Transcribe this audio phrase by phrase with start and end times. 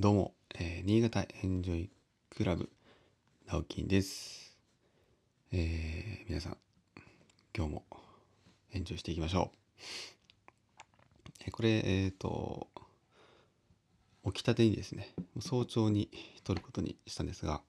[0.00, 1.90] どうも、えー新潟エンジョイ
[2.34, 2.70] クラブ
[3.46, 4.56] 直樹です、
[5.52, 6.56] えー皆さん
[7.54, 7.84] 今日も
[8.72, 9.58] エンジョイしていきましょう。
[11.44, 12.68] えーこれえっ、と
[14.24, 16.08] 起きたてにですね早朝に
[16.44, 17.60] 撮ることにしたんですが、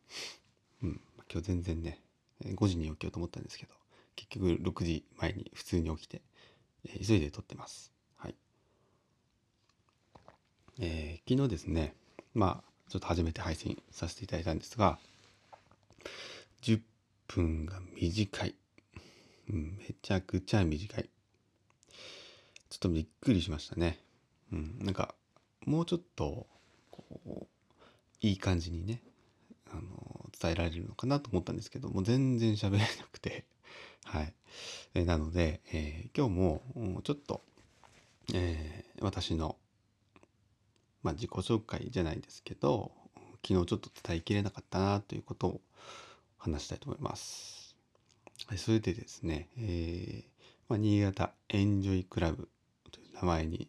[0.82, 2.00] うん、今日全然ね
[2.46, 3.74] 5時に起きようと思ったんですけど
[4.16, 6.22] 結局6時前に普通に起きて、
[6.86, 7.92] えー急いで撮ってます。
[8.16, 8.36] はい。
[10.80, 11.94] えー昨日ですね
[12.34, 15.00] まあちょっと初めて配信させていただいたんですが
[16.62, 16.82] 10
[17.28, 18.56] 分が短い、
[19.50, 21.10] うん、めちゃくちゃ短い。
[22.70, 24.00] ちょっとびっくりしましたね。
[24.52, 25.16] うんなんか
[25.66, 26.48] もうちょっと
[26.90, 27.48] こう
[28.22, 29.02] いい感じにね
[29.72, 33.46] あの伝えられるのかなと思ったんですけどもう全然喋れなくて。
[34.04, 34.34] はい、
[34.96, 37.44] えなので、えー今日もちょっと、
[38.34, 39.58] えー私の
[41.04, 42.92] まあ、自己紹介じゃないですけど
[43.48, 45.62] 昨日ちょっと伝えきれなかったなということを
[46.38, 47.76] 話したいと思います。
[48.58, 50.24] それでですね、えー
[50.68, 52.50] まあ、新潟エンジョイクラブ
[52.92, 53.68] という名前に、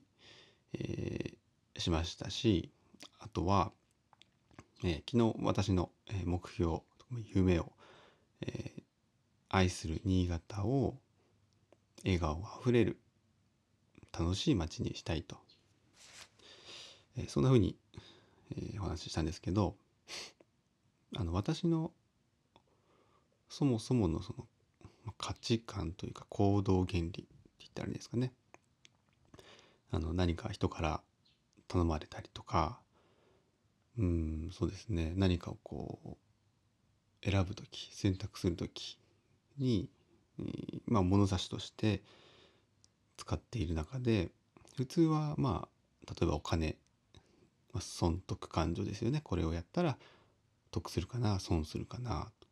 [0.74, 1.42] えー
[1.78, 2.70] しましたし
[3.18, 3.72] あとは、
[4.84, 5.90] えー昨日私の
[6.24, 6.80] 目標
[7.34, 7.72] 夢を、
[8.42, 8.72] え
[9.48, 10.96] 愛する新潟を
[12.04, 12.98] 笑顔あふれる
[14.18, 15.36] 楽しい街にしたいと
[17.16, 17.76] えそんな風に、
[18.56, 19.76] えお話ししたんですけど
[21.16, 21.92] あの私の
[23.48, 24.46] そもそものその
[25.18, 27.22] 価値観というか行動原理って
[27.60, 28.32] 言ったらいいですかね。
[29.90, 31.00] あの何か人から
[31.68, 32.78] 頼まれたりとか
[33.98, 35.12] うんそうですね。
[35.16, 35.98] 何かをこ
[37.24, 38.98] う選ぶ時選択する時
[39.58, 39.88] に、
[40.86, 42.02] まあ物差しとして
[43.18, 44.30] 使っている中で
[44.76, 46.76] 普通はまあ例えばお金、
[47.82, 49.20] 損得感情ですよね。
[49.22, 49.96] これをやったら
[50.70, 52.30] 得するかな損するかな。
[52.40, 52.46] と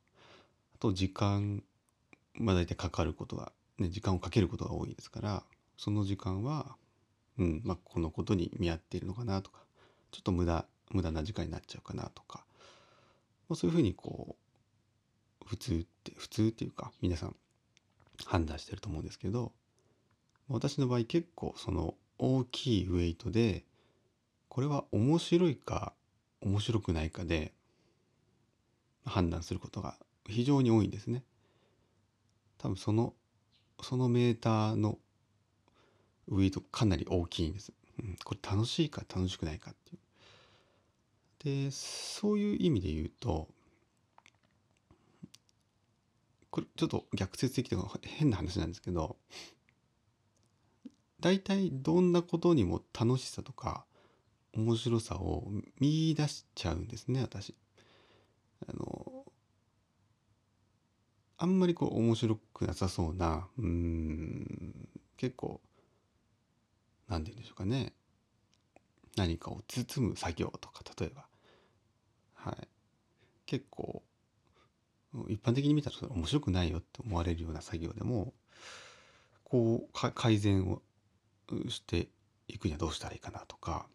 [0.75, 1.63] あと時間
[2.35, 5.43] まあ大体かかることが、ね、時間をかけることが多いですから
[5.77, 6.77] その時間は、
[7.39, 9.61] うんまあ、このことに見合っているのかなとか
[10.11, 12.45] ちょっと無駄無駄な時間になっちゃうかなとか、
[13.49, 14.37] まあ、そういうふうにこ
[15.43, 17.37] う普通って普通っていうか皆さん
[18.27, 19.53] 判断してると思うんですけど
[20.49, 23.65] 私の場合結構その大きいウェイトで
[24.51, 25.95] これは面白いか
[26.43, 27.53] 面白くないかで
[29.07, 29.97] 判断することが
[30.29, 31.23] 非常に多いんですね。
[32.59, 33.15] 多分その
[33.81, 34.99] そのメーターの
[36.27, 37.73] ウェイトかなり大きいんです。
[38.01, 41.67] うん、これ楽しいか楽しくないかっていう。
[41.67, 43.49] でそういう意味で言うと
[46.51, 49.17] これちょっと逆説的とか変な話なんですけど
[51.21, 53.85] 大体どんなことにも楽しさとか
[54.55, 57.55] 面白さを見出しちゃうんですね私。
[58.69, 59.25] あの
[61.39, 65.61] あんまりこう面白くなさそうなうん結構
[67.09, 67.93] 何て言うんでしょうかね。
[69.17, 71.27] 何かを包む作業とか例えば。
[72.35, 72.69] はい。
[73.47, 74.03] 結構
[75.29, 78.33] 一般的に見たら面白くないよって思われるような作業でも
[79.43, 80.83] こう改善を
[81.69, 82.09] して
[82.47, 83.87] いくにはどうしたらいいかなとか。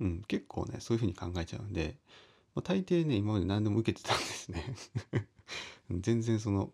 [0.00, 1.96] うん、結構ねそういうふうに考えちゃうんで、
[2.54, 4.64] まあ、大抵ね今まで何でも受けてたんですね。
[5.90, 6.72] 全然その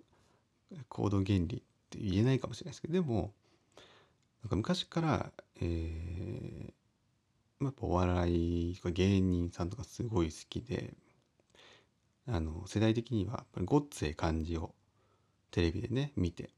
[0.89, 3.35] 行動原理って言えないかもしれないですけどでも
[4.43, 10.95] なんか昔から、えー、やっぱお笑いとか芸人さんとかすごい好きで
[12.27, 14.75] あの世代的にはやっぱりごっつえ感じを
[15.51, 16.51] テレビでね見て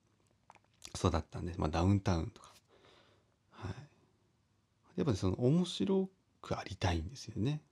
[0.94, 2.54] 育ったんで、まあ、ダウンタウンとか。
[3.50, 3.74] はい。
[4.97, 6.08] やっぱりその面白
[6.44, 7.62] くありたいんですよね。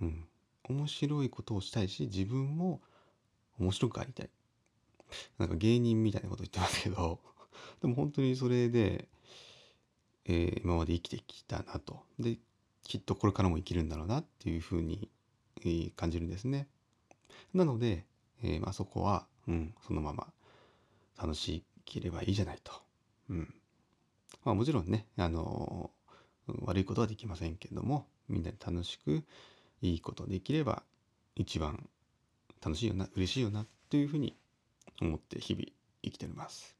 [0.00, 0.28] うん。
[0.68, 2.80] 面白いことをしたいし、自分も
[3.58, 4.30] 面白くありたい。
[5.38, 7.20] なんか芸人みたいなこと言ってますけど、
[7.80, 9.08] でも本当にそれで、
[10.24, 12.02] えー今まで生きてきたなと。
[12.18, 12.38] で、
[12.82, 15.08] きっとこれからも生きるんだろうなっていうふうに、
[15.60, 16.68] えー感じるんですね。
[17.52, 18.06] なので、
[18.42, 20.32] えーまあそこは、うん、そのまま
[21.16, 22.72] 楽しければいいじゃないと。
[23.28, 23.54] うん。
[24.44, 26.03] まあもちろんね、あのー
[26.46, 29.24] 悪いことはできませんけれどもみんなで楽しく
[29.82, 30.82] いいことできれば
[31.36, 31.88] 一番
[32.64, 34.36] 楽しいよな嬉しいよなというふうに
[35.00, 35.66] 思って日々
[36.02, 36.76] 生きております。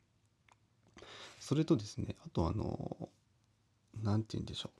[1.40, 3.08] それとですねあとあの
[4.02, 4.70] 何て言うんでしょ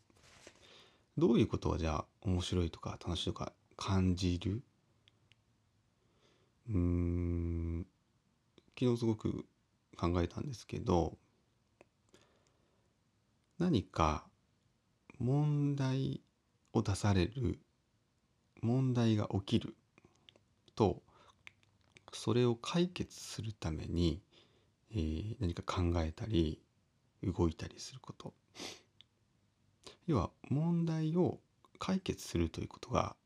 [1.19, 4.63] うどういうことはじゃあ面白いとか楽しいとか感じる？
[6.71, 7.87] うーん
[8.79, 9.45] 昨日すごく
[9.97, 11.17] 考えたんですけど
[13.59, 14.27] 何か
[15.19, 16.21] 問題
[16.73, 17.59] を出される
[18.63, 19.75] 問題が起きる
[20.75, 21.03] と
[22.13, 24.23] それを解決するために、
[24.93, 26.61] えー、何か考えたり
[27.23, 28.33] 動いたりすること
[30.07, 31.39] 要は問題を
[31.79, 33.17] 解決するということが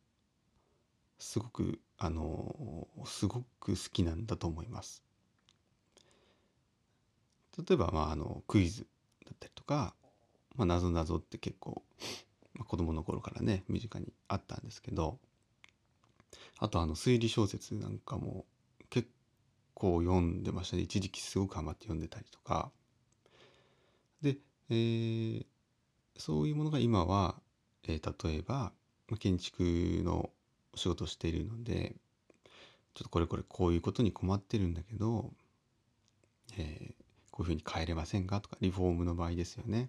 [1.19, 5.02] すごくあのすごく好きなんだと思います。
[7.58, 8.87] 例えば、まあ、あのクイズ
[9.25, 9.94] だったりとか、
[10.58, 11.82] まあ、謎謎って結構、
[12.55, 15.19] まあ、子供の頃からね身近にあったんですけど
[16.58, 18.44] あとあの推理小説なんかも
[18.90, 19.08] 結
[19.75, 22.70] 構読んでましたね一時期すごくハマって読んでたりとか
[24.20, 24.37] で、
[24.69, 25.46] えー、
[26.16, 27.37] そういうものが今は、
[27.87, 28.72] えー、例えば
[29.20, 29.62] 建築
[30.05, 30.31] の
[30.75, 31.94] 仕事をしているので
[32.94, 35.31] ちょっとこれこれこういうことに困ってるんだけど、
[36.58, 36.94] えー、
[37.31, 39.88] こういうふうに変えれませんかとかリフォームの場合ですよね。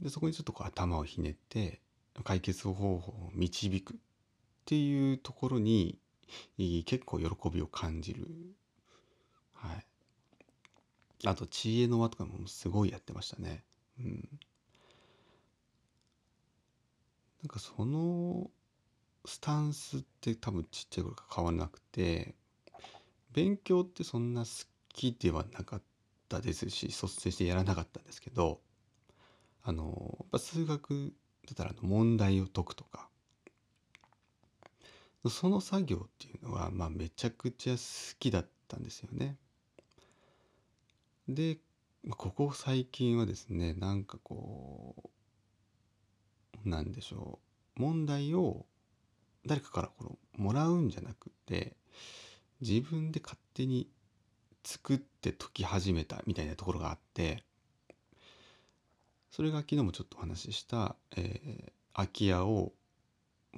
[0.00, 1.80] でそこにちょっとこう頭をひねって
[2.24, 3.96] 解決方法を導くっ
[4.64, 5.98] ていうところに
[6.56, 8.26] 結構喜びを感じる。
[9.54, 9.86] はい。
[11.24, 13.64] あと知恵の輪とかもすごいやってましたね。
[14.00, 14.28] うん。
[17.42, 18.50] なんかその
[19.24, 22.34] スタンスって多分ちっちゃい頃から変わらなくて
[23.32, 24.48] 勉強ってそんな好
[24.88, 25.82] きではなかっ
[26.28, 28.60] たですし率先してやらなかったんですけど
[29.68, 31.12] あの数学
[31.46, 33.10] だったら問題を解くとか
[35.28, 39.36] その作業っていうのはまあめちゃくちゃ好きだったんですよね。
[41.28, 41.58] で
[42.08, 44.94] ここ最近はですねなんかこ
[46.64, 47.38] うなんでしょ
[47.76, 48.64] う問題を
[49.44, 51.76] 誰かからこのもらうんじゃなくて
[52.62, 53.90] 自分で勝手に
[54.64, 57.44] 作って解き始めたみたいなところがあって
[59.30, 62.72] それが昨日もちょっとお話しした、えー、空き家を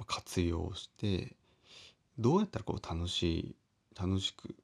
[0.05, 1.35] 活用して
[2.17, 3.55] どうやったらこう楽しい
[3.99, 4.55] 楽しく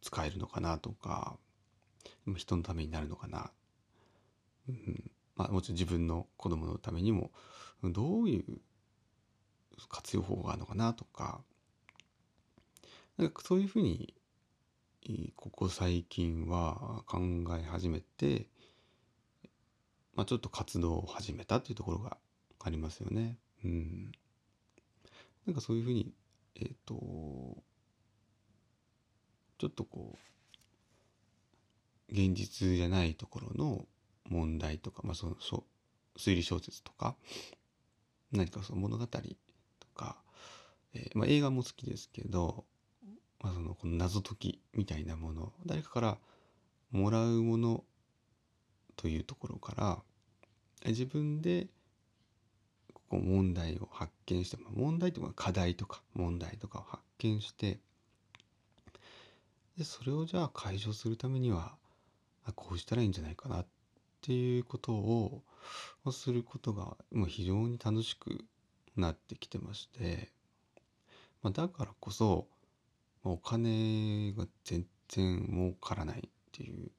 [0.00, 1.36] 使えるのかなとか
[2.36, 3.50] 人のためになるのかな、
[4.68, 5.10] うん。
[5.36, 7.30] まあ、もちろん自分の子供のためにも
[7.82, 8.60] どういう
[9.88, 11.40] 活用法があるのかなとか。
[13.16, 14.12] なんかそういうふうに
[15.36, 17.18] ここ最近は考
[17.58, 18.46] え始めて、
[20.16, 22.16] まあ、ちょっと活動を始めたっていうところが
[22.58, 23.38] ありますよね。
[23.64, 24.12] うん、
[25.46, 26.12] なんかそういうふうに
[26.56, 26.94] えっ、ー、と
[29.58, 30.16] ちょっとこ
[32.08, 33.84] う現実じゃないところの
[34.28, 35.36] 問題とか、まあ、その
[36.16, 37.16] 推理小説とか
[38.32, 39.18] 何かその物語と
[39.94, 40.16] か、
[40.94, 42.64] えー、まあ、映画も好きですけど、
[43.40, 46.18] まあ、そのこの謎解きみたいなもの誰かから
[46.90, 47.84] もらうもの
[48.96, 50.02] というところから
[50.86, 51.68] 自分で
[53.08, 57.78] こう問題を発見して、問題とか課題とか問題とかを発見して
[59.78, 61.74] でそれをじゃあ解消するためには
[62.54, 63.66] こうしたらいいんじゃないかなっ
[64.22, 65.42] ていうことを
[66.10, 68.44] することがもう非常に楽しく
[68.96, 70.30] なってきてまして、
[71.42, 72.46] まあ、だからこそ、
[73.24, 76.90] お金が全然儲からないっていう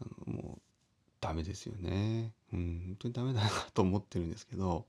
[0.00, 0.60] あのもう
[1.20, 2.32] ダメですよね。
[2.52, 4.86] うん、本当にダメだなと思ってるんですけど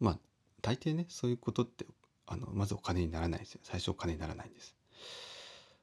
[0.00, 0.18] まあ
[0.62, 1.86] 大抵ねそういうことって
[2.26, 4.74] あのまずお金にならないですよ最初お金にならないんです。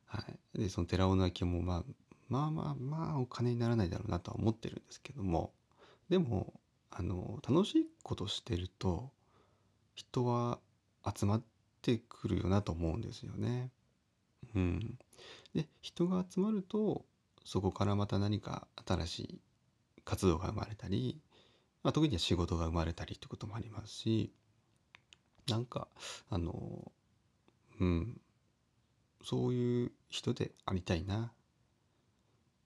[0.08, 0.24] は
[0.55, 1.84] い、でその寺尾の空きも、まあ、
[2.29, 5.51] まあまあまあお金にならないだろうなとは思ってるんですけども
[6.10, 6.53] でも
[6.91, 9.12] あの楽しいことしてると
[9.96, 10.60] 人は
[11.05, 11.43] 集まっ
[11.81, 13.70] てくるよなと思うんですよね。
[14.55, 14.98] うん、
[15.53, 17.03] で人が集まると
[17.48, 19.42] そこからまた何か新しい
[20.04, 21.22] 活動が生まれたり、
[21.82, 24.34] まあ、時には仕事が生まれたりってこともありますし
[25.48, 25.88] なんか
[26.30, 26.92] あの
[27.80, 28.20] うん
[29.24, 31.32] そういう人でありたいな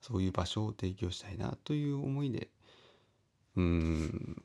[0.02, 2.50] そういう場所を提供したいなという思いで
[3.56, 4.36] うん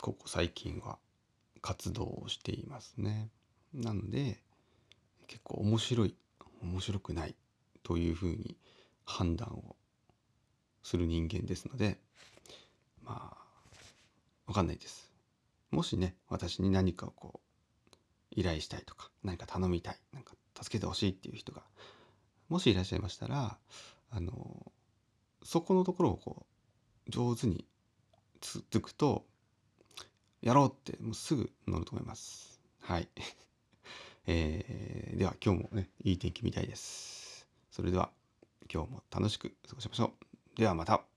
[0.00, 0.98] ここ最近は
[1.60, 3.30] 活動をしていますね。
[3.74, 4.40] なので
[5.26, 6.14] 結構面白い
[6.62, 7.34] 面白くない
[7.82, 8.56] というふうに
[9.04, 9.76] 判断を
[10.82, 11.98] する人間ですので
[13.02, 13.42] まあ
[14.46, 15.10] わかんないです。
[15.70, 17.96] もしね私に何かをこう
[18.30, 21.62] 依頼したいとか何か頼みたいなんか助けてほしいっていう人が
[22.48, 23.56] もしいらっしゃいましたら
[24.10, 24.72] あの
[25.42, 26.46] そこのところをこ
[27.08, 27.64] う上手に
[28.40, 29.24] つくと
[30.42, 32.60] やろうってもうすぐ乗ると思います。
[32.80, 33.08] はい。
[34.26, 37.46] えー、では今日もね、いい天気みたいです。
[37.70, 38.10] それでは
[38.72, 40.12] 今日も楽しく過ごしましょ
[40.54, 40.58] う。
[40.58, 41.11] ではまた。